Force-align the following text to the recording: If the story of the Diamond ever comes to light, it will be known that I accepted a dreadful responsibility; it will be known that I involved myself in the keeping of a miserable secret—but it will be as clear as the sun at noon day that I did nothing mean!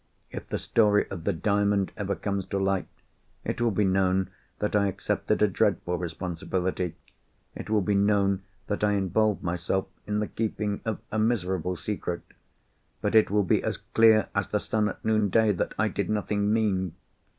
If 0.31 0.49
the 0.49 0.57
story 0.57 1.07
of 1.11 1.25
the 1.25 1.31
Diamond 1.31 1.91
ever 1.95 2.15
comes 2.15 2.47
to 2.47 2.57
light, 2.57 2.87
it 3.45 3.61
will 3.61 3.69
be 3.69 3.85
known 3.85 4.31
that 4.57 4.75
I 4.75 4.87
accepted 4.87 5.43
a 5.43 5.47
dreadful 5.47 5.95
responsibility; 5.99 6.95
it 7.55 7.69
will 7.69 7.83
be 7.83 7.93
known 7.93 8.41
that 8.65 8.83
I 8.83 8.93
involved 8.93 9.43
myself 9.43 9.85
in 10.07 10.17
the 10.17 10.25
keeping 10.27 10.81
of 10.85 10.97
a 11.11 11.19
miserable 11.19 11.75
secret—but 11.75 13.13
it 13.13 13.29
will 13.29 13.43
be 13.43 13.63
as 13.63 13.77
clear 13.77 14.27
as 14.33 14.47
the 14.47 14.59
sun 14.59 14.89
at 14.89 15.05
noon 15.05 15.29
day 15.29 15.51
that 15.51 15.75
I 15.77 15.87
did 15.87 16.09
nothing 16.09 16.51
mean! 16.51 16.95